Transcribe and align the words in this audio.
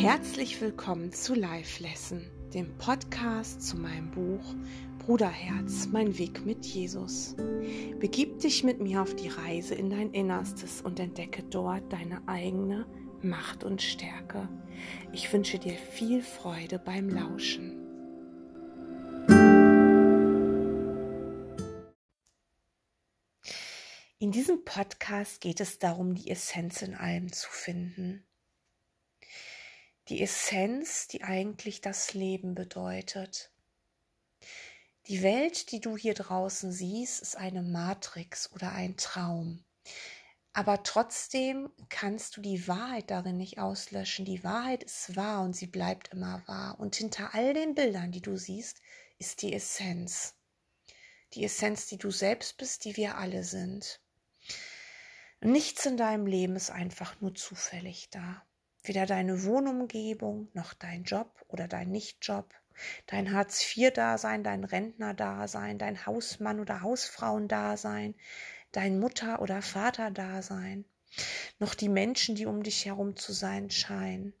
Herzlich 0.00 0.58
willkommen 0.62 1.12
zu 1.12 1.34
Life 1.34 1.82
Lesson, 1.82 2.24
dem 2.54 2.74
Podcast 2.78 3.60
zu 3.60 3.76
meinem 3.76 4.10
Buch 4.10 4.54
Bruderherz, 4.98 5.88
mein 5.92 6.16
Weg 6.16 6.46
mit 6.46 6.64
Jesus. 6.64 7.36
Begib 7.98 8.38
dich 8.38 8.64
mit 8.64 8.80
mir 8.80 9.02
auf 9.02 9.14
die 9.14 9.28
Reise 9.28 9.74
in 9.74 9.90
dein 9.90 10.12
Innerstes 10.12 10.80
und 10.80 10.98
entdecke 10.98 11.42
dort 11.42 11.92
deine 11.92 12.26
eigene 12.26 12.86
Macht 13.20 13.62
und 13.62 13.82
Stärke. 13.82 14.48
Ich 15.12 15.30
wünsche 15.34 15.58
dir 15.58 15.74
viel 15.74 16.22
Freude 16.22 16.78
beim 16.78 17.10
Lauschen. 17.10 17.76
In 24.18 24.32
diesem 24.32 24.64
Podcast 24.64 25.42
geht 25.42 25.60
es 25.60 25.78
darum, 25.78 26.14
die 26.14 26.30
Essenz 26.30 26.80
in 26.80 26.94
allem 26.94 27.30
zu 27.30 27.50
finden 27.50 28.24
die 30.08 30.22
Essenz, 30.22 31.06
die 31.08 31.22
eigentlich 31.22 31.80
das 31.80 32.14
Leben 32.14 32.54
bedeutet. 32.54 33.52
Die 35.06 35.22
Welt, 35.22 35.72
die 35.72 35.80
du 35.80 35.96
hier 35.96 36.14
draußen 36.14 36.72
siehst, 36.72 37.20
ist 37.22 37.36
eine 37.36 37.62
Matrix 37.62 38.52
oder 38.52 38.72
ein 38.72 38.96
Traum. 38.96 39.64
Aber 40.52 40.82
trotzdem 40.82 41.70
kannst 41.88 42.36
du 42.36 42.40
die 42.40 42.66
Wahrheit 42.66 43.10
darin 43.10 43.36
nicht 43.36 43.58
auslöschen. 43.58 44.24
Die 44.24 44.42
Wahrheit 44.42 44.82
ist 44.82 45.14
wahr 45.14 45.42
und 45.42 45.54
sie 45.54 45.68
bleibt 45.68 46.08
immer 46.08 46.42
wahr. 46.46 46.78
Und 46.80 46.96
hinter 46.96 47.34
all 47.34 47.54
den 47.54 47.74
Bildern, 47.74 48.10
die 48.10 48.20
du 48.20 48.36
siehst, 48.36 48.80
ist 49.18 49.42
die 49.42 49.54
Essenz. 49.54 50.34
Die 51.34 51.44
Essenz, 51.44 51.86
die 51.86 51.98
du 51.98 52.10
selbst 52.10 52.56
bist, 52.56 52.84
die 52.84 52.96
wir 52.96 53.16
alle 53.16 53.44
sind. 53.44 54.00
Nichts 55.40 55.86
in 55.86 55.96
deinem 55.96 56.26
Leben 56.26 56.56
ist 56.56 56.70
einfach 56.70 57.20
nur 57.20 57.34
zufällig 57.34 58.10
da. 58.10 58.44
Weder 58.90 59.06
deine 59.06 59.44
Wohnumgebung 59.44 60.48
noch 60.52 60.74
dein 60.74 61.04
Job 61.04 61.44
oder 61.46 61.68
dein 61.68 61.92
Nichtjob, 61.92 62.52
dein 63.06 63.32
Hartz-IV-Dasein, 63.32 64.42
dein 64.42 64.64
Rentner-Dasein, 64.64 65.78
dein 65.78 66.06
Hausmann- 66.06 66.58
oder 66.58 66.82
Hausfrauendasein, 66.82 68.16
dein 68.72 68.98
Mutter- 68.98 69.42
oder 69.42 69.62
Vater-Dasein, 69.62 70.86
noch 71.60 71.76
die 71.76 71.88
Menschen, 71.88 72.34
die 72.34 72.46
um 72.46 72.64
dich 72.64 72.84
herum 72.84 73.14
zu 73.14 73.32
sein 73.32 73.70
scheinen. 73.70 74.32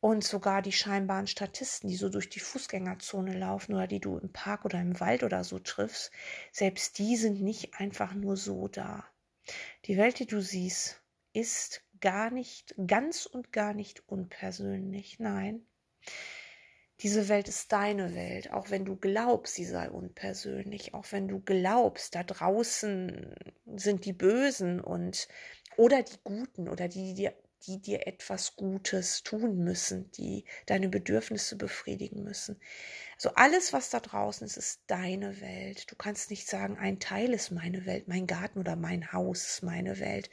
Und 0.00 0.24
sogar 0.24 0.60
die 0.60 0.72
scheinbaren 0.72 1.28
Statisten, 1.28 1.88
die 1.88 1.96
so 1.96 2.08
durch 2.08 2.28
die 2.28 2.40
Fußgängerzone 2.40 3.38
laufen 3.38 3.74
oder 3.74 3.86
die 3.86 4.00
du 4.00 4.18
im 4.18 4.32
Park 4.32 4.64
oder 4.64 4.80
im 4.80 4.98
Wald 4.98 5.22
oder 5.22 5.44
so 5.44 5.60
triffst, 5.60 6.10
selbst 6.50 6.98
die 6.98 7.16
sind 7.16 7.40
nicht 7.40 7.74
einfach 7.74 8.12
nur 8.12 8.36
so 8.36 8.66
da. 8.66 9.06
Die 9.84 9.96
Welt, 9.96 10.18
die 10.18 10.26
du 10.26 10.40
siehst, 10.42 11.00
ist 11.32 11.85
gar 12.06 12.30
nicht, 12.30 12.72
ganz 12.86 13.26
und 13.26 13.52
gar 13.52 13.74
nicht 13.74 14.08
unpersönlich. 14.08 15.18
Nein. 15.18 15.66
Diese 17.00 17.28
Welt 17.28 17.48
ist 17.48 17.72
deine 17.72 18.14
Welt, 18.14 18.52
auch 18.52 18.70
wenn 18.70 18.84
du 18.84 18.94
glaubst, 18.94 19.56
sie 19.56 19.64
sei 19.64 19.90
unpersönlich, 19.90 20.94
auch 20.94 21.06
wenn 21.10 21.26
du 21.26 21.40
glaubst, 21.40 22.14
da 22.14 22.22
draußen 22.22 23.34
sind 23.74 24.04
die 24.04 24.12
Bösen 24.12 24.80
und 24.80 25.26
oder 25.76 26.04
die 26.04 26.18
Guten 26.22 26.68
oder 26.68 26.86
die, 26.86 27.14
die, 27.14 27.30
die 27.66 27.80
dir 27.80 28.06
etwas 28.06 28.56
Gutes 28.56 29.22
tun 29.22 29.58
müssen, 29.58 30.10
die 30.12 30.44
deine 30.66 30.88
Bedürfnisse 30.88 31.56
befriedigen 31.56 32.22
müssen. 32.22 32.60
Also 33.16 33.30
alles, 33.34 33.72
was 33.72 33.90
da 33.90 34.00
draußen 34.00 34.46
ist, 34.46 34.56
ist 34.56 34.82
deine 34.86 35.40
Welt. 35.40 35.90
Du 35.90 35.96
kannst 35.96 36.30
nicht 36.30 36.48
sagen, 36.48 36.76
ein 36.78 37.00
Teil 37.00 37.32
ist 37.32 37.50
meine 37.50 37.86
Welt, 37.86 38.08
mein 38.08 38.26
Garten 38.26 38.58
oder 38.58 38.76
mein 38.76 39.12
Haus 39.12 39.46
ist 39.46 39.62
meine 39.62 39.98
Welt. 39.98 40.30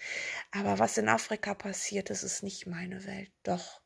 Aber 0.52 0.80
was 0.80 0.98
in 0.98 1.08
Afrika 1.08 1.54
passiert, 1.54 2.10
ist, 2.10 2.24
ist 2.24 2.44
nicht 2.44 2.68
meine 2.68 3.06
Welt. 3.06 3.32
Doch, 3.44 3.82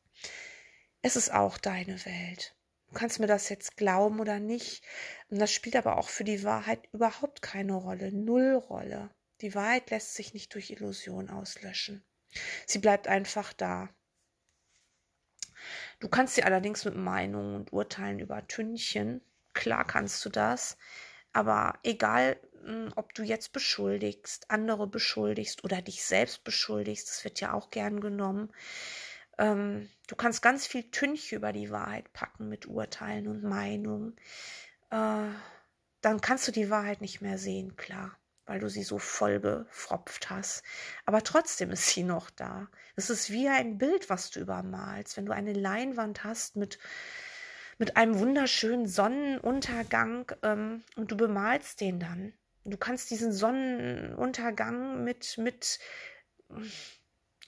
es 1.00 1.16
ist 1.16 1.32
auch 1.32 1.58
deine 1.58 2.04
Welt. 2.04 2.56
Du 2.88 2.94
kannst 2.94 3.20
mir 3.20 3.26
das 3.26 3.48
jetzt 3.50 3.76
glauben 3.76 4.18
oder 4.18 4.40
nicht. 4.40 4.82
Und 5.28 5.38
das 5.38 5.52
spielt 5.52 5.76
aber 5.76 5.98
auch 5.98 6.08
für 6.08 6.24
die 6.24 6.42
Wahrheit 6.42 6.88
überhaupt 6.92 7.42
keine 7.42 7.74
Rolle, 7.74 8.12
null 8.12 8.54
Rolle. 8.54 9.10
Die 9.40 9.54
Wahrheit 9.54 9.90
lässt 9.90 10.14
sich 10.14 10.34
nicht 10.34 10.54
durch 10.54 10.70
Illusion 10.70 11.30
auslöschen. 11.30 12.02
Sie 12.66 12.78
bleibt 12.78 13.08
einfach 13.08 13.52
da. 13.52 13.88
Du 16.00 16.08
kannst 16.08 16.34
sie 16.34 16.44
allerdings 16.44 16.84
mit 16.84 16.96
Meinungen 16.96 17.56
und 17.56 17.72
Urteilen 17.72 18.20
übertünchen. 18.20 19.20
Klar 19.54 19.84
kannst 19.84 20.24
du 20.24 20.30
das. 20.30 20.76
Aber 21.32 21.78
egal, 21.82 22.36
hm, 22.64 22.92
ob 22.96 23.14
du 23.14 23.22
jetzt 23.22 23.52
beschuldigst, 23.52 24.50
andere 24.50 24.86
beschuldigst 24.86 25.64
oder 25.64 25.82
dich 25.82 26.04
selbst 26.04 26.44
beschuldigst, 26.44 27.08
das 27.08 27.24
wird 27.24 27.40
ja 27.40 27.52
auch 27.52 27.70
gern 27.70 28.00
genommen. 28.00 28.52
Ähm, 29.38 29.88
du 30.08 30.16
kannst 30.16 30.42
ganz 30.42 30.66
viel 30.66 30.90
Tünche 30.90 31.36
über 31.36 31.52
die 31.52 31.70
Wahrheit 31.70 32.12
packen 32.12 32.48
mit 32.48 32.66
Urteilen 32.66 33.28
und 33.28 33.42
Meinungen. 33.42 34.16
Äh, 34.90 35.28
dann 36.00 36.20
kannst 36.20 36.48
du 36.48 36.52
die 36.52 36.70
Wahrheit 36.70 37.00
nicht 37.00 37.20
mehr 37.20 37.38
sehen, 37.38 37.76
klar 37.76 38.16
weil 38.48 38.60
du 38.60 38.68
sie 38.68 38.82
so 38.82 38.98
vollgefropft 38.98 40.30
hast. 40.30 40.64
Aber 41.04 41.22
trotzdem 41.22 41.70
ist 41.70 41.88
sie 41.90 42.02
noch 42.02 42.30
da. 42.30 42.68
Es 42.96 43.10
ist 43.10 43.30
wie 43.30 43.48
ein 43.48 43.78
Bild, 43.78 44.08
was 44.08 44.30
du 44.30 44.40
übermalst. 44.40 45.16
Wenn 45.16 45.26
du 45.26 45.32
eine 45.32 45.52
Leinwand 45.52 46.24
hast 46.24 46.56
mit, 46.56 46.78
mit 47.76 47.96
einem 47.96 48.18
wunderschönen 48.18 48.86
Sonnenuntergang 48.88 50.32
ähm, 50.42 50.82
und 50.96 51.10
du 51.10 51.16
bemalst 51.16 51.80
den 51.80 52.00
dann. 52.00 52.32
Du 52.64 52.78
kannst 52.78 53.10
diesen 53.10 53.32
Sonnenuntergang 53.32 55.04
mit, 55.04 55.38
mit, 55.38 55.78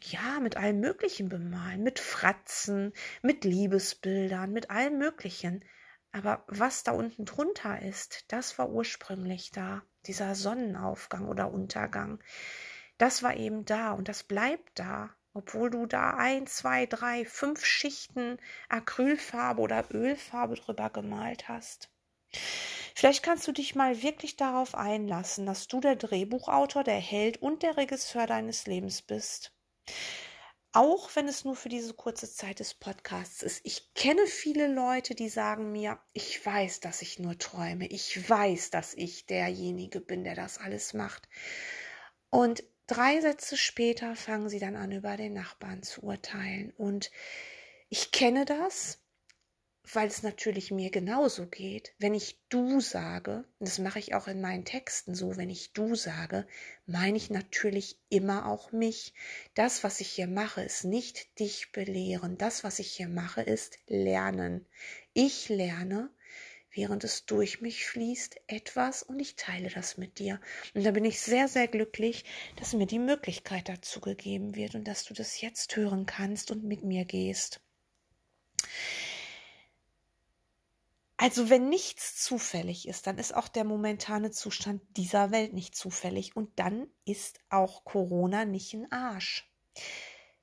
ja, 0.02 0.38
mit 0.40 0.56
allem 0.56 0.80
Möglichen 0.80 1.30
bemalen. 1.30 1.82
Mit 1.82 1.98
Fratzen, 1.98 2.92
mit 3.22 3.44
Liebesbildern, 3.44 4.52
mit 4.52 4.70
allem 4.70 4.98
Möglichen. 4.98 5.64
Aber 6.12 6.44
was 6.46 6.82
da 6.82 6.92
unten 6.92 7.24
drunter 7.24 7.80
ist, 7.80 8.24
das 8.28 8.58
war 8.58 8.68
ursprünglich 8.68 9.50
da 9.52 9.82
dieser 10.06 10.34
Sonnenaufgang 10.34 11.28
oder 11.28 11.52
Untergang, 11.52 12.20
das 12.98 13.22
war 13.22 13.36
eben 13.36 13.64
da 13.64 13.92
und 13.92 14.08
das 14.08 14.22
bleibt 14.22 14.78
da, 14.78 15.10
obwohl 15.32 15.70
du 15.70 15.86
da 15.86 16.14
ein, 16.14 16.46
zwei, 16.46 16.86
drei, 16.86 17.24
fünf 17.24 17.64
Schichten 17.64 18.38
Acrylfarbe 18.68 19.60
oder 19.60 19.84
Ölfarbe 19.90 20.56
drüber 20.56 20.90
gemalt 20.90 21.48
hast. 21.48 21.90
Vielleicht 22.94 23.22
kannst 23.22 23.48
du 23.48 23.52
dich 23.52 23.74
mal 23.74 24.02
wirklich 24.02 24.36
darauf 24.36 24.74
einlassen, 24.74 25.46
dass 25.46 25.68
du 25.68 25.80
der 25.80 25.96
Drehbuchautor, 25.96 26.84
der 26.84 27.00
Held 27.00 27.40
und 27.40 27.62
der 27.62 27.76
Regisseur 27.76 28.26
deines 28.26 28.66
Lebens 28.66 29.02
bist 29.02 29.52
auch 30.72 31.14
wenn 31.16 31.26
es 31.26 31.44
nur 31.44 31.56
für 31.56 31.68
diese 31.68 31.94
kurze 31.94 32.32
Zeit 32.32 32.60
des 32.60 32.74
Podcasts 32.74 33.42
ist. 33.42 33.60
Ich 33.64 33.92
kenne 33.94 34.26
viele 34.26 34.68
Leute, 34.68 35.14
die 35.14 35.28
sagen 35.28 35.72
mir, 35.72 35.98
ich 36.12 36.44
weiß, 36.44 36.80
dass 36.80 37.02
ich 37.02 37.18
nur 37.18 37.36
träume. 37.38 37.86
Ich 37.88 38.28
weiß, 38.28 38.70
dass 38.70 38.94
ich 38.94 39.26
derjenige 39.26 40.00
bin, 40.00 40.22
der 40.22 40.36
das 40.36 40.58
alles 40.58 40.94
macht. 40.94 41.28
Und 42.30 42.62
drei 42.86 43.20
Sätze 43.20 43.56
später 43.56 44.14
fangen 44.14 44.48
sie 44.48 44.60
dann 44.60 44.76
an, 44.76 44.92
über 44.92 45.16
den 45.16 45.32
Nachbarn 45.32 45.82
zu 45.82 46.02
urteilen. 46.02 46.72
Und 46.76 47.10
ich 47.88 48.12
kenne 48.12 48.44
das 48.44 48.99
weil 49.92 50.08
es 50.08 50.22
natürlich 50.22 50.70
mir 50.70 50.90
genauso 50.90 51.46
geht. 51.46 51.94
Wenn 51.98 52.14
ich 52.14 52.38
du 52.48 52.80
sage, 52.80 53.44
und 53.58 53.68
das 53.68 53.78
mache 53.78 53.98
ich 53.98 54.14
auch 54.14 54.28
in 54.28 54.40
meinen 54.40 54.64
Texten 54.64 55.14
so, 55.14 55.36
wenn 55.36 55.50
ich 55.50 55.72
du 55.72 55.94
sage, 55.94 56.46
meine 56.86 57.16
ich 57.16 57.30
natürlich 57.30 57.98
immer 58.08 58.46
auch 58.46 58.72
mich. 58.72 59.14
Das, 59.54 59.82
was 59.82 60.00
ich 60.00 60.08
hier 60.08 60.28
mache, 60.28 60.62
ist 60.62 60.84
nicht 60.84 61.38
dich 61.38 61.72
belehren. 61.72 62.38
Das, 62.38 62.62
was 62.62 62.78
ich 62.78 62.92
hier 62.92 63.08
mache, 63.08 63.42
ist 63.42 63.78
lernen. 63.86 64.66
Ich 65.12 65.48
lerne, 65.48 66.10
während 66.72 67.02
es 67.04 67.26
durch 67.26 67.60
mich 67.60 67.86
fließt, 67.86 68.36
etwas 68.46 69.02
und 69.02 69.18
ich 69.18 69.36
teile 69.36 69.70
das 69.70 69.96
mit 69.96 70.18
dir. 70.18 70.40
Und 70.74 70.84
da 70.84 70.92
bin 70.92 71.04
ich 71.04 71.20
sehr, 71.20 71.48
sehr 71.48 71.68
glücklich, 71.68 72.24
dass 72.56 72.74
mir 72.74 72.86
die 72.86 72.98
Möglichkeit 72.98 73.68
dazu 73.68 74.00
gegeben 74.00 74.54
wird 74.54 74.74
und 74.74 74.86
dass 74.86 75.04
du 75.04 75.14
das 75.14 75.40
jetzt 75.40 75.74
hören 75.74 76.06
kannst 76.06 76.50
und 76.50 76.64
mit 76.64 76.84
mir 76.84 77.04
gehst. 77.04 77.60
Also 81.22 81.50
wenn 81.50 81.68
nichts 81.68 82.16
zufällig 82.16 82.88
ist, 82.88 83.06
dann 83.06 83.18
ist 83.18 83.36
auch 83.36 83.48
der 83.48 83.64
momentane 83.64 84.30
Zustand 84.30 84.80
dieser 84.96 85.30
Welt 85.30 85.52
nicht 85.52 85.76
zufällig 85.76 86.34
und 86.34 86.58
dann 86.58 86.86
ist 87.04 87.40
auch 87.50 87.84
Corona 87.84 88.46
nicht 88.46 88.72
ein 88.72 88.90
Arsch. 88.90 89.46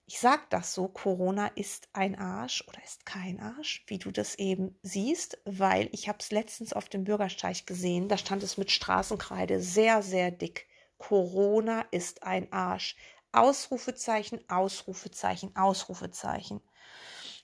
Ich 0.06 0.19
sage 0.19 0.44
das 0.51 0.75
so, 0.75 0.88
Corona 0.88 1.47
ist 1.47 1.89
ein 1.94 2.15
Arsch 2.15 2.63
oder 2.68 2.77
ist 2.83 3.07
kein 3.07 3.39
Arsch, 3.39 3.85
wie 3.88 3.97
du 3.97 4.12
das 4.12 4.35
eben 4.35 4.77
siehst, 4.83 5.39
weil 5.45 5.89
ich 5.94 6.07
habe 6.07 6.19
es 6.21 6.29
letztens 6.29 6.74
auf 6.74 6.89
dem 6.89 7.06
Bürgersteig 7.06 7.65
gesehen, 7.65 8.07
da 8.07 8.15
stand 8.15 8.44
es 8.44 8.59
mit 8.59 8.69
Straßenkreide 8.69 9.59
sehr, 9.59 10.03
sehr 10.03 10.29
dick. 10.29 10.68
Corona 11.00 11.88
ist 11.89 12.21
ein 12.21 12.53
Arsch. 12.53 12.95
Ausrufezeichen, 13.31 14.47
Ausrufezeichen, 14.47 15.56
Ausrufezeichen. 15.56 16.62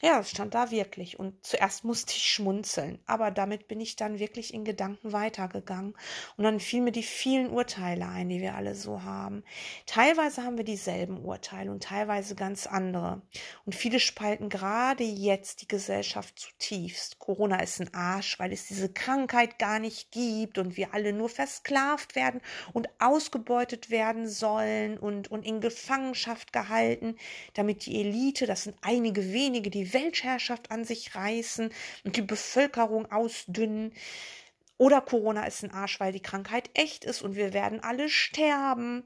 Ja, 0.05 0.17
das 0.17 0.31
stand 0.31 0.53
da 0.53 0.69
wirklich. 0.69 1.17
Und 1.17 1.45
zuerst 1.45 1.85
musste 1.85 2.11
ich 2.17 2.29
schmunzeln, 2.29 2.99
aber 3.05 3.31
damit 3.31 3.69
bin 3.69 3.79
ich 3.79 3.95
dann 3.95 4.19
wirklich 4.19 4.53
in 4.53 4.65
Gedanken 4.65 5.13
weitergegangen. 5.13 5.93
Und 6.35 6.43
dann 6.43 6.59
fielen 6.59 6.83
mir 6.83 6.91
die 6.91 7.03
vielen 7.03 7.49
Urteile 7.49 8.09
ein, 8.09 8.27
die 8.27 8.41
wir 8.41 8.55
alle 8.55 8.75
so 8.75 9.03
haben. 9.03 9.45
Teilweise 9.85 10.43
haben 10.43 10.57
wir 10.57 10.65
dieselben 10.65 11.23
Urteile 11.23 11.71
und 11.71 11.83
teilweise 11.83 12.35
ganz 12.35 12.67
andere. 12.67 13.21
Und 13.63 13.75
viele 13.75 14.01
spalten 14.01 14.49
gerade 14.49 15.05
jetzt 15.05 15.61
die 15.61 15.69
Gesellschaft 15.69 16.37
zutiefst. 16.37 17.19
Corona 17.19 17.61
ist 17.61 17.79
ein 17.79 17.93
Arsch, 17.93 18.37
weil 18.39 18.51
es 18.51 18.67
diese 18.67 18.91
Krankheit 18.91 19.57
gar 19.57 19.79
nicht 19.79 20.11
gibt 20.11 20.57
und 20.57 20.75
wir 20.75 20.93
alle 20.93 21.13
nur 21.13 21.29
versklavt 21.29 22.17
werden 22.17 22.41
und 22.73 22.89
ausgebeutet 22.99 23.89
werden 23.89 24.27
sollen 24.27 24.97
und, 24.97 25.31
und 25.31 25.45
in 25.45 25.61
Gefangenschaft 25.61 26.51
gehalten, 26.51 27.15
damit 27.53 27.85
die 27.85 28.01
Elite, 28.01 28.47
das 28.47 28.63
sind 28.63 28.75
einige 28.81 29.31
wenige, 29.31 29.69
die 29.69 29.92
Weltherrschaft 29.93 30.71
an 30.71 30.85
sich 30.85 31.15
reißen 31.15 31.71
und 32.03 32.15
die 32.15 32.21
Bevölkerung 32.21 33.11
ausdünnen. 33.11 33.93
Oder 34.77 35.01
Corona 35.01 35.45
ist 35.45 35.63
ein 35.63 35.71
Arsch, 35.71 35.99
weil 35.99 36.11
die 36.11 36.21
Krankheit 36.21 36.69
echt 36.73 37.05
ist 37.05 37.21
und 37.21 37.35
wir 37.35 37.53
werden 37.53 37.79
alle 37.79 38.09
sterben. 38.09 39.05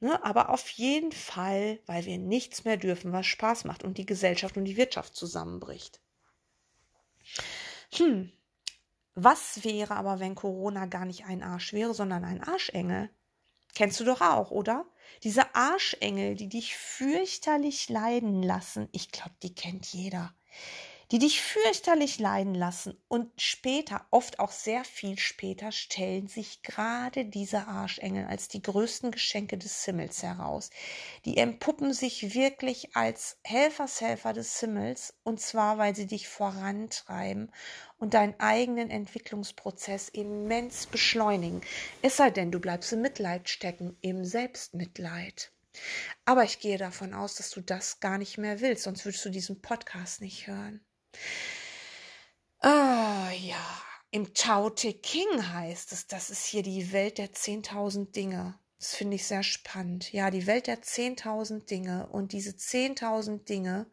Ne? 0.00 0.22
Aber 0.24 0.50
auf 0.50 0.68
jeden 0.70 1.12
Fall, 1.12 1.80
weil 1.86 2.04
wir 2.04 2.18
nichts 2.18 2.64
mehr 2.64 2.76
dürfen, 2.76 3.12
was 3.12 3.26
Spaß 3.26 3.64
macht 3.64 3.82
und 3.82 3.98
die 3.98 4.06
Gesellschaft 4.06 4.56
und 4.56 4.64
die 4.64 4.76
Wirtschaft 4.76 5.16
zusammenbricht. 5.16 6.00
Hm, 7.94 8.30
was 9.14 9.64
wäre 9.64 9.96
aber, 9.96 10.20
wenn 10.20 10.34
Corona 10.34 10.84
gar 10.84 11.06
nicht 11.06 11.24
ein 11.24 11.42
Arsch 11.42 11.72
wäre, 11.72 11.94
sondern 11.94 12.24
ein 12.24 12.44
Arschengel? 12.44 13.08
Kennst 13.76 14.00
du 14.00 14.04
doch 14.04 14.22
auch, 14.22 14.52
oder? 14.52 14.86
Diese 15.22 15.54
Arschengel, 15.54 16.34
die 16.34 16.48
dich 16.48 16.74
fürchterlich 16.74 17.90
leiden 17.90 18.42
lassen, 18.42 18.88
ich 18.92 19.12
glaube, 19.12 19.34
die 19.42 19.54
kennt 19.54 19.84
jeder 19.92 20.32
die 21.12 21.18
dich 21.20 21.40
fürchterlich 21.40 22.18
leiden 22.18 22.54
lassen. 22.54 23.00
Und 23.08 23.30
später, 23.40 24.06
oft 24.10 24.40
auch 24.40 24.50
sehr 24.50 24.84
viel 24.84 25.18
später, 25.18 25.70
stellen 25.70 26.26
sich 26.26 26.62
gerade 26.62 27.24
diese 27.24 27.68
Arschengel 27.68 28.26
als 28.26 28.48
die 28.48 28.62
größten 28.62 29.12
Geschenke 29.12 29.56
des 29.56 29.84
Himmels 29.84 30.22
heraus. 30.22 30.70
Die 31.24 31.36
empuppen 31.36 31.92
sich 31.92 32.34
wirklich 32.34 32.96
als 32.96 33.38
Helfershelfer 33.44 34.32
des 34.32 34.58
Himmels, 34.58 35.14
und 35.22 35.40
zwar, 35.40 35.78
weil 35.78 35.94
sie 35.94 36.06
dich 36.06 36.28
vorantreiben 36.28 37.52
und 37.98 38.14
deinen 38.14 38.38
eigenen 38.40 38.90
Entwicklungsprozess 38.90 40.08
immens 40.08 40.86
beschleunigen. 40.86 41.60
Es 42.02 42.16
sei 42.16 42.30
denn, 42.30 42.50
du 42.50 42.58
bleibst 42.58 42.92
im 42.92 43.02
Mitleid 43.02 43.48
stecken, 43.48 43.96
im 44.00 44.24
Selbstmitleid. 44.24 45.52
Aber 46.24 46.44
ich 46.44 46.60
gehe 46.60 46.78
davon 46.78 47.14
aus, 47.14 47.36
dass 47.36 47.50
du 47.50 47.60
das 47.60 48.00
gar 48.00 48.18
nicht 48.18 48.38
mehr 48.38 48.60
willst, 48.60 48.84
sonst 48.84 49.04
würdest 49.04 49.24
du 49.24 49.30
diesen 49.30 49.60
Podcast 49.60 50.20
nicht 50.20 50.46
hören. 50.46 50.80
Ah, 52.60 53.30
ja. 53.32 53.82
Im 54.10 54.32
Tao 54.34 54.70
Te 54.70 54.94
King 54.94 55.48
heißt 55.52 55.92
es, 55.92 56.06
das 56.06 56.30
ist 56.30 56.46
hier 56.46 56.62
die 56.62 56.92
Welt 56.92 57.18
der 57.18 57.32
10.000 57.32 58.12
Dinge. 58.12 58.58
Das 58.78 58.94
finde 58.94 59.16
ich 59.16 59.26
sehr 59.26 59.42
spannend. 59.42 60.12
Ja, 60.12 60.30
die 60.30 60.46
Welt 60.46 60.66
der 60.66 60.82
10.000 60.82 61.66
Dinge. 61.66 62.08
Und 62.08 62.32
diese 62.32 62.50
10.000 62.50 63.44
Dinge, 63.44 63.90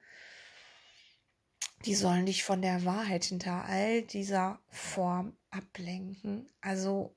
die 1.86 1.96
sollen 1.96 2.26
dich 2.26 2.44
von 2.44 2.62
der 2.62 2.86
Wahrheit 2.86 3.26
hinter 3.26 3.66
all 3.66 4.04
dieser 4.04 4.60
Form 4.70 5.38
ablenken. 5.50 6.50
Also 6.62 7.16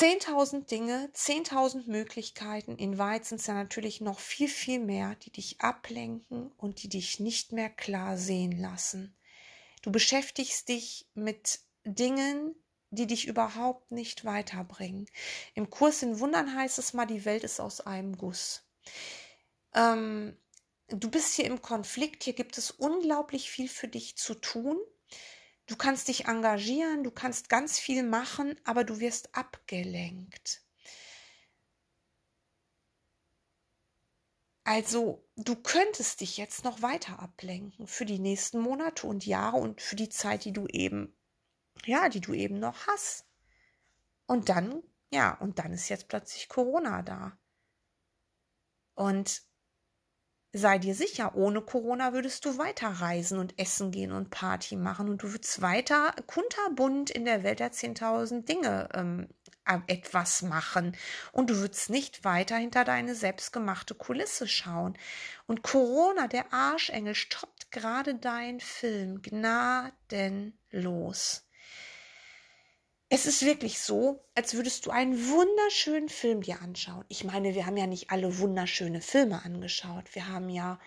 10.000 0.00 0.64
Dinge, 0.64 1.10
10.000 1.14 1.86
Möglichkeiten. 1.86 2.78
In 2.78 2.96
Wahrheit 2.96 3.26
sind 3.26 3.38
es 3.38 3.46
ja 3.46 3.52
natürlich 3.52 4.00
noch 4.00 4.18
viel, 4.18 4.48
viel 4.48 4.78
mehr, 4.78 5.14
die 5.16 5.30
dich 5.30 5.60
ablenken 5.60 6.50
und 6.56 6.82
die 6.82 6.88
dich 6.88 7.20
nicht 7.20 7.52
mehr 7.52 7.68
klar 7.68 8.16
sehen 8.16 8.58
lassen. 8.58 9.14
Du 9.82 9.92
beschäftigst 9.92 10.70
dich 10.70 11.06
mit 11.12 11.60
Dingen, 11.84 12.54
die 12.88 13.06
dich 13.06 13.28
überhaupt 13.28 13.90
nicht 13.92 14.24
weiterbringen. 14.24 15.04
Im 15.52 15.68
Kurs 15.68 16.02
in 16.02 16.18
Wundern 16.18 16.56
heißt 16.56 16.78
es 16.78 16.94
mal, 16.94 17.04
die 17.04 17.26
Welt 17.26 17.44
ist 17.44 17.60
aus 17.60 17.82
einem 17.82 18.16
Guss. 18.16 18.62
Ähm, 19.74 20.34
du 20.88 21.10
bist 21.10 21.34
hier 21.34 21.44
im 21.44 21.60
Konflikt, 21.60 22.22
hier 22.24 22.32
gibt 22.32 22.56
es 22.56 22.70
unglaublich 22.70 23.50
viel 23.50 23.68
für 23.68 23.88
dich 23.88 24.16
zu 24.16 24.34
tun. 24.34 24.78
Du 25.70 25.76
kannst 25.76 26.08
dich 26.08 26.24
engagieren, 26.24 27.04
du 27.04 27.12
kannst 27.12 27.48
ganz 27.48 27.78
viel 27.78 28.02
machen, 28.02 28.56
aber 28.64 28.82
du 28.82 28.98
wirst 28.98 29.36
abgelenkt. 29.36 30.64
Also, 34.64 35.24
du 35.36 35.54
könntest 35.54 36.22
dich 36.22 36.38
jetzt 36.38 36.64
noch 36.64 36.82
weiter 36.82 37.20
ablenken 37.20 37.86
für 37.86 38.04
die 38.04 38.18
nächsten 38.18 38.58
Monate 38.58 39.06
und 39.06 39.24
Jahre 39.24 39.58
und 39.58 39.80
für 39.80 39.94
die 39.94 40.08
Zeit, 40.08 40.44
die 40.44 40.52
du 40.52 40.66
eben, 40.66 41.16
ja, 41.84 42.08
die 42.08 42.20
du 42.20 42.34
eben 42.34 42.58
noch 42.58 42.88
hast. 42.88 43.28
Und 44.26 44.48
dann, 44.48 44.82
ja, 45.12 45.34
und 45.34 45.60
dann 45.60 45.72
ist 45.72 45.88
jetzt 45.88 46.08
plötzlich 46.08 46.48
Corona 46.48 47.02
da. 47.02 47.38
Und 48.94 49.44
sei 50.52 50.78
dir 50.78 50.94
sicher, 50.94 51.34
ohne 51.36 51.60
Corona 51.60 52.12
würdest 52.12 52.44
du 52.44 52.58
weiter 52.58 52.88
reisen 52.88 53.38
und 53.38 53.58
essen 53.58 53.90
gehen 53.92 54.12
und 54.12 54.30
Party 54.30 54.76
machen 54.76 55.08
und 55.08 55.22
du 55.22 55.32
würdest 55.32 55.62
weiter 55.62 56.14
kunterbunt 56.26 57.10
in 57.10 57.24
der 57.24 57.44
Welt 57.44 57.60
der 57.60 57.72
10.000 57.72 58.44
Dinge 58.44 58.88
ähm, 58.94 59.28
etwas 59.86 60.42
machen 60.42 60.96
und 61.32 61.50
du 61.50 61.56
würdest 61.58 61.90
nicht 61.90 62.24
weiter 62.24 62.56
hinter 62.56 62.84
deine 62.84 63.14
selbstgemachte 63.14 63.94
Kulisse 63.94 64.48
schauen. 64.48 64.98
Und 65.46 65.62
Corona, 65.62 66.26
der 66.26 66.52
Arschengel, 66.52 67.14
stoppt 67.14 67.70
gerade 67.70 68.16
deinen 68.16 68.58
Film 68.58 69.22
gnadenlos. 69.22 70.52
Es 73.12 73.26
ist 73.26 73.44
wirklich 73.44 73.80
so, 73.80 74.24
als 74.36 74.54
würdest 74.54 74.86
du 74.86 74.90
einen 74.92 75.28
wunderschönen 75.30 76.08
Film 76.08 76.42
dir 76.42 76.62
anschauen. 76.62 77.04
Ich 77.08 77.24
meine, 77.24 77.56
wir 77.56 77.66
haben 77.66 77.76
ja 77.76 77.88
nicht 77.88 78.10
alle 78.10 78.38
wunderschöne 78.38 79.00
Filme 79.00 79.44
angeschaut. 79.44 80.14
Wir 80.14 80.28
haben 80.28 80.48
ja, 80.48 80.78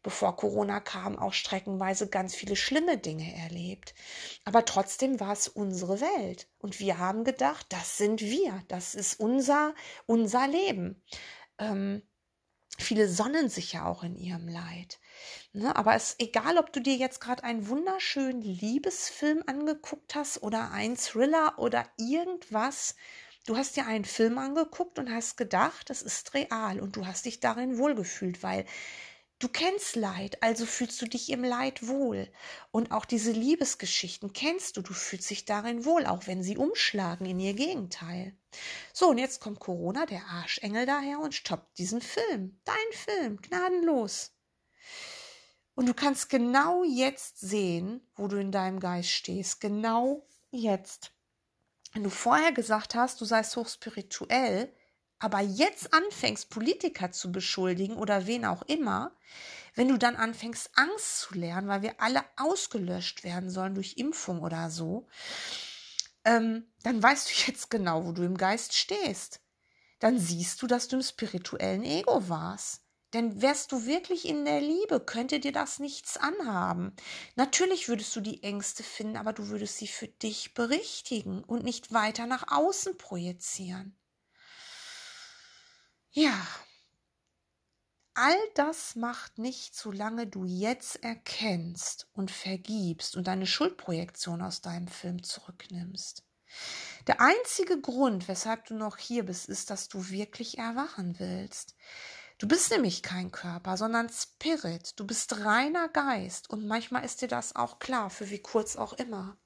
bevor 0.00 0.36
Corona 0.36 0.78
kam, 0.78 1.18
auch 1.18 1.32
streckenweise 1.32 2.08
ganz 2.08 2.36
viele 2.36 2.54
schlimme 2.54 2.98
Dinge 2.98 3.34
erlebt. 3.34 3.94
Aber 4.44 4.64
trotzdem 4.64 5.18
war 5.18 5.32
es 5.32 5.48
unsere 5.48 6.00
Welt. 6.00 6.48
Und 6.58 6.78
wir 6.78 6.98
haben 6.98 7.24
gedacht, 7.24 7.66
das 7.70 7.98
sind 7.98 8.20
wir. 8.20 8.62
Das 8.68 8.94
ist 8.94 9.18
unser, 9.18 9.74
unser 10.06 10.46
Leben. 10.46 11.02
Ähm, 11.58 12.02
viele 12.78 13.08
sonnen 13.08 13.48
sich 13.48 13.72
ja 13.72 13.86
auch 13.86 14.04
in 14.04 14.14
ihrem 14.14 14.46
Leid. 14.46 15.00
Ne? 15.52 15.74
Aber 15.74 15.94
es 15.94 16.10
ist 16.10 16.22
egal, 16.22 16.58
ob 16.58 16.72
du 16.72 16.80
dir 16.80 16.96
jetzt 16.96 17.20
gerade 17.20 17.44
einen 17.44 17.68
wunderschönen 17.68 18.42
Liebesfilm 18.42 19.42
angeguckt 19.46 20.14
hast 20.14 20.42
oder 20.42 20.70
einen 20.70 20.96
Thriller 20.96 21.58
oder 21.58 21.86
irgendwas. 21.98 22.96
Du 23.46 23.56
hast 23.56 23.76
dir 23.76 23.86
einen 23.86 24.04
Film 24.04 24.38
angeguckt 24.38 24.98
und 24.98 25.12
hast 25.12 25.36
gedacht, 25.36 25.90
das 25.90 26.02
ist 26.02 26.34
real 26.34 26.80
und 26.80 26.96
du 26.96 27.06
hast 27.06 27.24
dich 27.26 27.40
darin 27.40 27.78
wohlgefühlt, 27.78 28.42
weil 28.42 28.64
Du 29.42 29.48
kennst 29.48 29.96
Leid, 29.96 30.40
also 30.40 30.64
fühlst 30.64 31.02
du 31.02 31.06
dich 31.06 31.28
im 31.28 31.42
Leid 31.42 31.88
wohl. 31.88 32.30
Und 32.70 32.92
auch 32.92 33.04
diese 33.04 33.32
Liebesgeschichten 33.32 34.32
kennst 34.32 34.76
du, 34.76 34.82
du 34.82 34.92
fühlst 34.92 35.28
dich 35.30 35.44
darin 35.44 35.84
wohl, 35.84 36.06
auch 36.06 36.28
wenn 36.28 36.44
sie 36.44 36.56
umschlagen 36.56 37.26
in 37.26 37.40
ihr 37.40 37.54
Gegenteil. 37.54 38.36
So, 38.92 39.08
und 39.08 39.18
jetzt 39.18 39.40
kommt 39.40 39.58
Corona, 39.58 40.06
der 40.06 40.24
Arschengel 40.26 40.86
daher 40.86 41.18
und 41.18 41.34
stoppt 41.34 41.76
diesen 41.78 42.00
Film. 42.00 42.60
Dein 42.64 42.76
Film, 42.92 43.42
gnadenlos. 43.42 44.30
Und 45.74 45.86
du 45.88 45.94
kannst 45.94 46.28
genau 46.28 46.84
jetzt 46.84 47.40
sehen, 47.40 48.06
wo 48.14 48.28
du 48.28 48.36
in 48.36 48.52
deinem 48.52 48.78
Geist 48.78 49.10
stehst. 49.10 49.60
Genau 49.60 50.26
jetzt. 50.50 51.12
Wenn 51.92 52.04
du 52.04 52.10
vorher 52.10 52.52
gesagt 52.52 52.94
hast, 52.94 53.20
du 53.20 53.24
seist 53.24 53.56
hochspirituell, 53.56 54.72
aber 55.18 55.40
jetzt 55.40 55.94
anfängst, 55.94 56.50
Politiker 56.50 57.12
zu 57.12 57.30
beschuldigen 57.30 57.96
oder 57.96 58.26
wen 58.26 58.44
auch 58.44 58.62
immer, 58.62 59.16
wenn 59.74 59.88
du 59.88 59.96
dann 59.96 60.16
anfängst, 60.16 60.70
Angst 60.74 61.20
zu 61.20 61.34
lernen, 61.34 61.68
weil 61.68 61.82
wir 61.82 62.00
alle 62.00 62.24
ausgelöscht 62.36 63.24
werden 63.24 63.48
sollen 63.48 63.74
durch 63.74 63.96
Impfung 63.96 64.42
oder 64.42 64.68
so, 64.68 65.06
ähm, 66.24 66.66
dann 66.82 67.02
weißt 67.02 67.28
du 67.28 67.50
jetzt 67.50 67.70
genau, 67.70 68.04
wo 68.04 68.12
du 68.12 68.22
im 68.22 68.36
Geist 68.36 68.74
stehst. 68.74 69.40
Dann 70.00 70.18
siehst 70.18 70.60
du, 70.60 70.66
dass 70.66 70.88
du 70.88 70.96
im 70.96 71.02
spirituellen 71.02 71.84
Ego 71.84 72.28
warst. 72.28 72.81
Denn 73.12 73.42
wärst 73.42 73.72
du 73.72 73.84
wirklich 73.86 74.26
in 74.26 74.44
der 74.44 74.60
Liebe, 74.60 75.00
könnte 75.00 75.38
dir 75.38 75.52
das 75.52 75.78
nichts 75.78 76.16
anhaben. 76.16 76.96
Natürlich 77.36 77.88
würdest 77.88 78.14
du 78.16 78.20
die 78.20 78.42
Ängste 78.42 78.82
finden, 78.82 79.16
aber 79.16 79.32
du 79.32 79.48
würdest 79.48 79.76
sie 79.78 79.88
für 79.88 80.08
dich 80.08 80.54
berichtigen 80.54 81.44
und 81.44 81.64
nicht 81.64 81.92
weiter 81.92 82.26
nach 82.26 82.44
außen 82.50 82.96
projizieren. 82.96 83.98
Ja, 86.10 86.46
all 88.14 88.36
das 88.54 88.96
macht 88.96 89.38
nicht, 89.38 89.74
solange 89.74 90.26
du 90.26 90.44
jetzt 90.44 91.02
erkennst 91.02 92.08
und 92.12 92.30
vergibst 92.30 93.16
und 93.16 93.26
deine 93.26 93.46
Schuldprojektion 93.46 94.42
aus 94.42 94.60
deinem 94.60 94.88
Film 94.88 95.22
zurücknimmst. 95.22 96.24
Der 97.06 97.20
einzige 97.20 97.80
Grund, 97.80 98.28
weshalb 98.28 98.66
du 98.66 98.74
noch 98.74 98.98
hier 98.98 99.24
bist, 99.24 99.48
ist, 99.48 99.70
dass 99.70 99.88
du 99.88 100.10
wirklich 100.10 100.58
erwachen 100.58 101.18
willst. 101.18 101.76
Du 102.42 102.48
bist 102.48 102.72
nämlich 102.72 103.04
kein 103.04 103.30
Körper, 103.30 103.76
sondern 103.76 104.08
Spirit. 104.08 104.98
Du 104.98 105.06
bist 105.06 105.44
reiner 105.44 105.88
Geist. 105.88 106.50
Und 106.50 106.66
manchmal 106.66 107.04
ist 107.04 107.22
dir 107.22 107.28
das 107.28 107.54
auch 107.54 107.78
klar, 107.78 108.10
für 108.10 108.30
wie 108.30 108.40
kurz 108.40 108.74
auch 108.74 108.94
immer. 108.94 109.36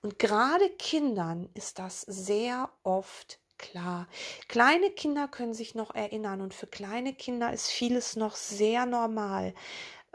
Und 0.00 0.18
gerade 0.18 0.68
Kindern 0.70 1.48
ist 1.54 1.78
das 1.78 2.00
sehr 2.00 2.68
oft 2.82 3.38
klar. 3.58 4.08
Kleine 4.48 4.90
Kinder 4.90 5.28
können 5.28 5.54
sich 5.54 5.76
noch 5.76 5.94
erinnern 5.94 6.40
und 6.40 6.52
für 6.52 6.66
kleine 6.66 7.14
Kinder 7.14 7.52
ist 7.52 7.68
vieles 7.68 8.16
noch 8.16 8.34
sehr 8.34 8.86
normal. 8.86 9.54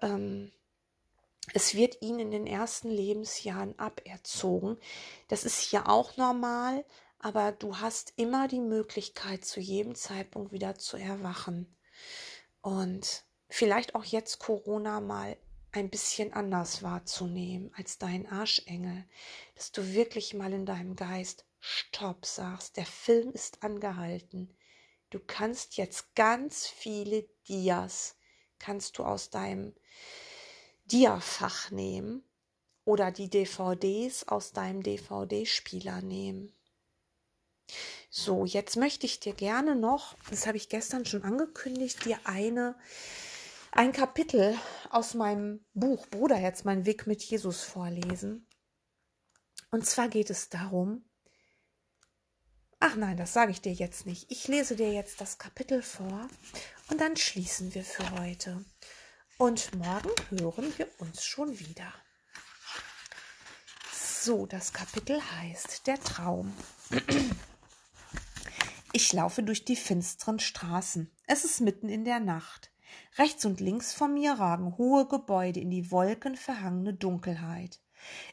Ähm, 0.01 0.51
es 1.53 1.75
wird 1.75 2.01
ihnen 2.01 2.19
in 2.19 2.31
den 2.31 2.45
ersten 2.45 2.89
Lebensjahren 2.89 3.79
aberzogen. 3.79 4.75
Das 5.29 5.45
ist 5.45 5.61
hier 5.61 5.87
auch 5.87 6.17
normal, 6.17 6.83
aber 7.19 7.53
du 7.53 7.77
hast 7.77 8.11
immer 8.17 8.49
die 8.49 8.59
Möglichkeit, 8.59 9.45
zu 9.45 9.61
jedem 9.61 9.95
Zeitpunkt 9.95 10.51
wieder 10.51 10.75
zu 10.75 10.97
erwachen. 10.97 11.73
Und 12.61 13.23
vielleicht 13.49 13.95
auch 13.95 14.03
jetzt 14.03 14.39
Corona 14.39 14.99
mal 14.99 15.37
ein 15.71 15.89
bisschen 15.89 16.33
anders 16.33 16.81
wahrzunehmen 16.81 17.71
als 17.75 17.97
dein 17.97 18.25
Arschengel, 18.27 19.05
dass 19.55 19.71
du 19.71 19.93
wirklich 19.93 20.33
mal 20.33 20.53
in 20.53 20.65
deinem 20.65 20.95
Geist 20.95 21.45
Stopp 21.59 22.25
sagst, 22.25 22.77
der 22.77 22.85
Film 22.85 23.31
ist 23.31 23.63
angehalten. 23.63 24.55
Du 25.09 25.19
kannst 25.19 25.77
jetzt 25.77 26.15
ganz 26.15 26.67
viele 26.67 27.23
Dias, 27.47 28.15
kannst 28.59 28.97
du 28.97 29.03
aus 29.03 29.29
deinem 29.29 29.73
Dia-Fach 30.85 31.71
nehmen 31.71 32.23
oder 32.85 33.11
die 33.11 33.29
DVDs 33.29 34.27
aus 34.27 34.53
deinem 34.53 34.83
DVD-Spieler 34.83 36.01
nehmen. 36.01 36.53
So, 38.09 38.45
jetzt 38.45 38.77
möchte 38.77 39.05
ich 39.05 39.19
dir 39.19 39.33
gerne 39.33 39.75
noch, 39.75 40.15
das 40.29 40.47
habe 40.47 40.57
ich 40.57 40.69
gestern 40.69 41.05
schon 41.05 41.23
angekündigt, 41.23 42.05
dir 42.05 42.19
eine 42.23 42.75
ein 43.71 43.91
Kapitel 43.91 44.57
aus 44.89 45.13
meinem 45.13 45.63
Buch 45.73 46.07
Bruder 46.07 46.39
jetzt 46.39 46.65
mein 46.65 46.85
Weg 46.85 47.05
mit 47.05 47.21
Jesus 47.21 47.61
vorlesen. 47.61 48.47
Und 49.69 49.85
zwar 49.85 50.07
geht 50.09 50.29
es 50.29 50.49
darum, 50.49 51.05
ach 52.79 52.95
nein, 52.95 53.17
das 53.17 53.33
sage 53.33 53.51
ich 53.51 53.61
dir 53.61 53.73
jetzt 53.73 54.05
nicht. 54.05 54.31
Ich 54.31 54.47
lese 54.47 54.75
dir 54.75 54.91
jetzt 54.91 55.21
das 55.21 55.37
Kapitel 55.37 55.83
vor 55.83 56.27
und 56.89 57.01
dann 57.01 57.17
schließen 57.17 57.75
wir 57.75 57.83
für 57.83 58.09
heute. 58.19 58.65
Und 59.37 59.75
morgen 59.75 60.09
hören 60.29 60.73
wir 60.77 60.87
uns 60.97 61.23
schon 61.23 61.59
wieder. 61.59 61.93
So, 63.93 64.47
das 64.47 64.73
Kapitel 64.73 65.21
heißt 65.21 65.85
Der 65.85 65.99
Traum. 66.01 66.51
Ich 68.99 69.13
laufe 69.13 69.43
durch 69.43 69.63
die 69.63 69.75
finsteren 69.75 70.39
Straßen. 70.39 71.11
Es 71.27 71.45
ist 71.45 71.61
mitten 71.61 71.87
in 71.87 72.03
der 72.03 72.19
Nacht. 72.19 72.71
Rechts 73.19 73.45
und 73.45 73.59
links 73.59 73.93
von 73.93 74.11
mir 74.11 74.33
ragen 74.33 74.75
hohe 74.79 75.07
Gebäude 75.07 75.59
in 75.59 75.69
die 75.69 75.91
wolkenverhangene 75.91 76.95
Dunkelheit. 76.95 77.79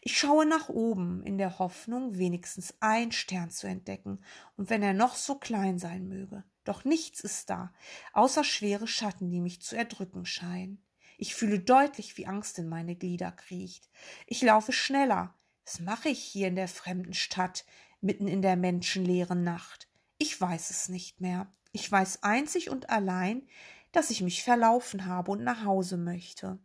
Ich 0.00 0.18
schaue 0.18 0.46
nach 0.46 0.70
oben 0.70 1.22
in 1.22 1.36
der 1.36 1.58
Hoffnung, 1.58 2.16
wenigstens 2.16 2.72
ein 2.80 3.12
Stern 3.12 3.50
zu 3.50 3.66
entdecken, 3.66 4.24
und 4.56 4.70
wenn 4.70 4.82
er 4.82 4.94
noch 4.94 5.16
so 5.16 5.34
klein 5.34 5.78
sein 5.78 6.08
möge. 6.08 6.44
Doch 6.64 6.86
nichts 6.86 7.20
ist 7.20 7.50
da, 7.50 7.70
außer 8.14 8.42
schwere 8.42 8.88
Schatten, 8.88 9.28
die 9.28 9.42
mich 9.42 9.60
zu 9.60 9.76
erdrücken 9.76 10.24
scheinen. 10.24 10.82
Ich 11.18 11.34
fühle 11.34 11.58
deutlich, 11.60 12.16
wie 12.16 12.26
Angst 12.26 12.58
in 12.58 12.70
meine 12.70 12.96
Glieder 12.96 13.32
kriecht. 13.32 13.90
Ich 14.26 14.40
laufe 14.40 14.72
schneller. 14.72 15.34
Was 15.66 15.80
mache 15.80 16.08
ich 16.08 16.20
hier 16.20 16.48
in 16.48 16.56
der 16.56 16.68
fremden 16.68 17.12
Stadt, 17.12 17.66
mitten 18.00 18.28
in 18.28 18.40
der 18.40 18.56
menschenleeren 18.56 19.44
Nacht? 19.44 19.88
Ich 20.24 20.40
weiß 20.40 20.70
es 20.70 20.88
nicht 20.88 21.20
mehr. 21.20 21.52
Ich 21.72 21.92
weiß 21.92 22.22
einzig 22.22 22.70
und 22.70 22.88
allein, 22.88 23.46
dass 23.92 24.08
ich 24.08 24.22
mich 24.22 24.42
verlaufen 24.42 25.04
habe 25.04 25.32
und 25.32 25.44
nach 25.44 25.66
Hause 25.66 25.98
möchte. 25.98 26.58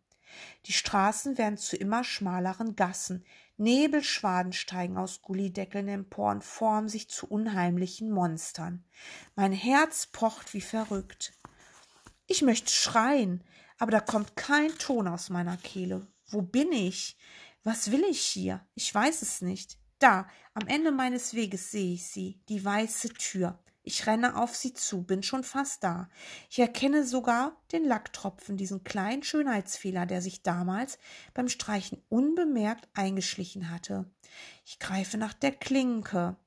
Die 0.65 0.71
Straßen 0.71 1.37
werden 1.37 1.57
zu 1.57 1.75
immer 1.75 2.05
schmaleren 2.05 2.77
Gassen, 2.77 3.25
Nebelschwaden 3.57 4.53
steigen 4.53 4.95
aus 4.95 5.21
Gullideckeln 5.21 5.89
empor 5.89 6.31
und 6.31 6.45
formen 6.45 6.87
sich 6.87 7.09
zu 7.09 7.27
unheimlichen 7.27 8.11
Monstern. 8.11 8.85
Mein 9.35 9.51
Herz 9.51 10.07
pocht 10.07 10.53
wie 10.53 10.61
verrückt. 10.61 11.33
Ich 12.27 12.41
möchte 12.41 12.71
schreien, 12.71 13.43
aber 13.77 13.91
da 13.91 13.99
kommt 13.99 14.37
kein 14.37 14.69
Ton 14.77 15.09
aus 15.09 15.29
meiner 15.29 15.57
Kehle. 15.57 16.07
Wo 16.27 16.41
bin 16.41 16.71
ich? 16.71 17.17
Was 17.65 17.91
will 17.91 18.05
ich 18.09 18.21
hier? 18.21 18.65
Ich 18.75 18.95
weiß 18.95 19.21
es 19.21 19.41
nicht. 19.41 19.77
Da, 19.99 20.27
am 20.53 20.67
Ende 20.67 20.91
meines 20.91 21.33
Weges 21.33 21.71
sehe 21.71 21.93
ich 21.95 22.07
sie, 22.07 22.39
die 22.47 22.63
weiße 22.63 23.09
Tür. 23.15 23.59
Ich 23.83 24.07
renne 24.07 24.37
auf 24.37 24.55
sie 24.55 24.73
zu, 24.73 25.03
bin 25.03 25.23
schon 25.23 25.43
fast 25.43 25.83
da. 25.83 26.09
Ich 26.49 26.59
erkenne 26.59 27.05
sogar 27.05 27.57
den 27.71 27.83
Lacktropfen, 27.83 28.55
diesen 28.55 28.83
kleinen 28.83 29.23
Schönheitsfehler, 29.23 30.05
der 30.05 30.21
sich 30.21 30.41
damals 30.41 30.99
beim 31.33 31.49
Streichen 31.49 32.01
unbemerkt 32.07 32.87
eingeschlichen 32.93 33.69
hatte. 33.69 34.05
Ich 34.65 34.79
greife 34.79 35.17
nach 35.17 35.33
der 35.33 35.51
Klinke 35.51 36.37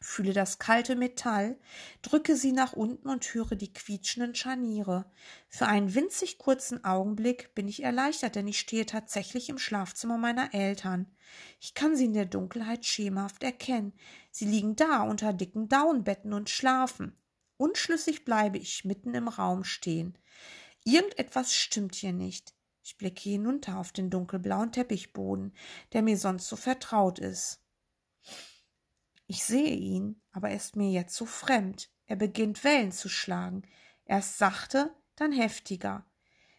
fühle 0.00 0.32
das 0.32 0.58
kalte 0.58 0.96
Metall, 0.96 1.58
drücke 2.00 2.34
sie 2.34 2.52
nach 2.52 2.72
unten 2.72 3.08
und 3.08 3.24
höre 3.34 3.54
die 3.54 3.72
quietschenden 3.72 4.34
Scharniere. 4.34 5.04
Für 5.48 5.66
einen 5.66 5.94
winzig 5.94 6.38
kurzen 6.38 6.84
Augenblick 6.84 7.54
bin 7.54 7.68
ich 7.68 7.82
erleichtert, 7.82 8.34
denn 8.34 8.48
ich 8.48 8.58
stehe 8.58 8.86
tatsächlich 8.86 9.50
im 9.50 9.58
Schlafzimmer 9.58 10.16
meiner 10.16 10.54
Eltern. 10.54 11.06
Ich 11.60 11.74
kann 11.74 11.96
sie 11.96 12.06
in 12.06 12.14
der 12.14 12.24
Dunkelheit 12.24 12.86
schemenhaft 12.86 13.44
erkennen. 13.44 13.92
Sie 14.30 14.46
liegen 14.46 14.74
da 14.74 15.02
unter 15.02 15.34
dicken 15.34 15.68
Daunenbetten 15.68 16.32
und 16.32 16.48
schlafen. 16.48 17.14
Unschlüssig 17.58 18.24
bleibe 18.24 18.56
ich 18.56 18.86
mitten 18.86 19.14
im 19.14 19.28
Raum 19.28 19.64
stehen. 19.64 20.16
Irgendetwas 20.84 21.54
stimmt 21.54 21.94
hier 21.94 22.14
nicht. 22.14 22.54
Ich 22.82 22.96
blicke 22.96 23.28
hinunter 23.28 23.78
auf 23.78 23.92
den 23.92 24.08
dunkelblauen 24.08 24.72
Teppichboden, 24.72 25.52
der 25.92 26.00
mir 26.00 26.16
sonst 26.16 26.48
so 26.48 26.56
vertraut 26.56 27.18
ist. 27.18 27.59
Ich 29.30 29.44
sehe 29.44 29.76
ihn, 29.76 30.20
aber 30.32 30.48
er 30.48 30.56
ist 30.56 30.74
mir 30.74 30.90
jetzt 30.90 31.14
so 31.14 31.24
fremd. 31.24 31.88
Er 32.06 32.16
beginnt 32.16 32.64
Wellen 32.64 32.90
zu 32.90 33.08
schlagen. 33.08 33.62
Erst 34.04 34.38
sachte, 34.38 34.92
dann 35.14 35.30
heftiger. 35.30 36.04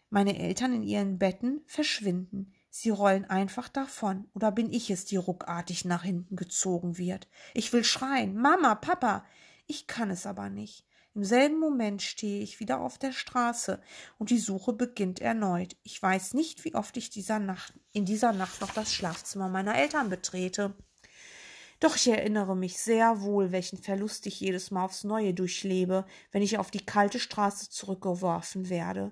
Meine 0.09 0.39
Eltern 0.39 0.71
in 0.75 0.83
ihren 0.83 1.19
Betten 1.19 1.63
verschwinden. 1.65 2.53
Sie 2.69 2.89
rollen 2.89 3.25
einfach 3.25 3.67
davon. 3.67 4.29
Oder 4.33 4.53
bin 4.53 4.71
ich 4.71 4.89
es, 4.89 5.03
die 5.03 5.17
ruckartig 5.17 5.83
nach 5.83 6.03
hinten 6.03 6.37
gezogen 6.37 6.97
wird? 6.97 7.27
Ich 7.53 7.73
will 7.73 7.83
schreien. 7.83 8.37
Mama, 8.37 8.75
Papa. 8.75 9.25
Ich 9.67 9.85
kann 9.87 10.09
es 10.09 10.25
aber 10.25 10.49
nicht. 10.49 10.85
Im 11.13 11.25
selben 11.25 11.59
Moment 11.59 12.01
stehe 12.01 12.41
ich 12.41 12.61
wieder 12.61 12.79
auf 12.79 12.97
der 12.97 13.11
Straße 13.11 13.81
und 14.17 14.29
die 14.29 14.39
Suche 14.39 14.71
beginnt 14.71 15.19
erneut. 15.19 15.75
Ich 15.83 16.01
weiß 16.01 16.35
nicht, 16.35 16.63
wie 16.63 16.75
oft 16.75 16.95
ich 16.95 17.09
dieser 17.09 17.39
Nacht, 17.39 17.73
in 17.91 18.05
dieser 18.05 18.31
Nacht 18.31 18.61
noch 18.61 18.73
das 18.73 18.93
Schlafzimmer 18.93 19.49
meiner 19.49 19.75
Eltern 19.75 20.09
betrete. 20.09 20.73
Doch 21.81 21.95
ich 21.95 22.07
erinnere 22.07 22.55
mich 22.55 22.77
sehr 22.77 23.21
wohl, 23.21 23.51
welchen 23.51 23.79
Verlust 23.79 24.27
ich 24.27 24.39
jedes 24.39 24.69
Mal 24.69 24.85
aufs 24.85 25.03
Neue 25.03 25.33
durchlebe, 25.33 26.05
wenn 26.31 26.43
ich 26.43 26.59
auf 26.59 26.69
die 26.71 26.85
kalte 26.85 27.19
Straße 27.19 27.69
zurückgeworfen 27.71 28.69
werde. 28.69 29.11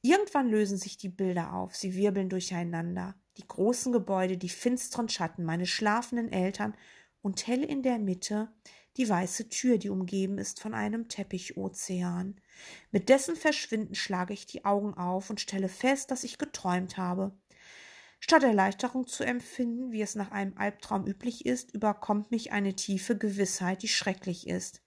Irgendwann 0.00 0.48
lösen 0.48 0.78
sich 0.78 0.96
die 0.96 1.10
Bilder 1.10 1.52
auf, 1.52 1.76
sie 1.76 1.94
wirbeln 1.94 2.30
durcheinander. 2.30 3.14
Die 3.36 3.46
großen 3.46 3.92
Gebäude, 3.92 4.38
die 4.38 4.48
finsteren 4.48 5.10
Schatten, 5.10 5.44
meine 5.44 5.66
schlafenden 5.66 6.32
Eltern 6.32 6.74
und 7.20 7.46
hell 7.46 7.62
in 7.62 7.82
der 7.82 7.98
Mitte 7.98 8.48
die 8.96 9.08
weiße 9.08 9.48
Tür, 9.50 9.78
die 9.78 9.90
umgeben 9.90 10.38
ist 10.38 10.60
von 10.60 10.72
einem 10.72 11.08
Teppichozean. 11.08 12.40
Mit 12.90 13.08
dessen 13.08 13.36
Verschwinden 13.36 13.94
schlage 13.94 14.32
ich 14.32 14.46
die 14.46 14.64
Augen 14.64 14.94
auf 14.94 15.28
und 15.28 15.40
stelle 15.40 15.68
fest, 15.68 16.10
dass 16.10 16.24
ich 16.24 16.38
geträumt 16.38 16.96
habe. 16.96 17.32
Statt 18.18 18.42
Erleichterung 18.42 19.06
zu 19.06 19.24
empfinden, 19.24 19.92
wie 19.92 20.02
es 20.02 20.14
nach 20.14 20.30
einem 20.30 20.56
Albtraum 20.56 21.06
üblich 21.06 21.46
ist, 21.46 21.72
überkommt 21.74 22.30
mich 22.30 22.52
eine 22.52 22.74
tiefe 22.74 23.16
Gewissheit, 23.16 23.82
die 23.82 23.88
schrecklich 23.88 24.46
ist. 24.46 24.82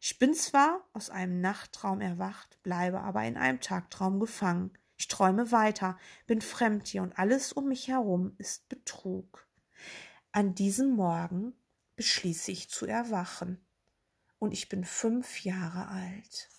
Ich 0.00 0.18
bin 0.18 0.34
zwar 0.34 0.86
aus 0.92 1.08
einem 1.10 1.40
Nachttraum 1.40 2.00
erwacht, 2.00 2.62
bleibe 2.62 3.00
aber 3.00 3.24
in 3.24 3.36
einem 3.36 3.60
Tagtraum 3.60 4.20
gefangen. 4.20 4.72
Ich 4.96 5.08
träume 5.08 5.50
weiter, 5.50 5.98
bin 6.26 6.42
fremd 6.42 6.86
hier 6.86 7.02
und 7.02 7.18
alles 7.18 7.52
um 7.52 7.68
mich 7.68 7.88
herum 7.88 8.34
ist 8.38 8.68
Betrug. 8.68 9.48
An 10.32 10.54
diesem 10.54 10.94
Morgen 10.94 11.54
beschließe 11.96 12.52
ich 12.52 12.68
zu 12.68 12.86
erwachen 12.86 13.64
und 14.38 14.52
ich 14.52 14.68
bin 14.68 14.84
fünf 14.84 15.44
Jahre 15.44 15.88
alt. 15.88 16.51